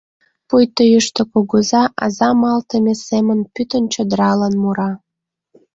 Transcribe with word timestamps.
Пуйто 0.47 0.81
Йӱштӧ 0.91 1.21
Кугыза 1.31 1.83
аза 2.03 2.29
малтыме 2.41 2.93
семын 3.07 3.39
пӱтынь 3.53 3.91
чодыралан 3.93 4.53
мура. 4.61 4.91